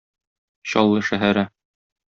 Чаллы 0.73 1.05
шәһәре. 1.13 1.47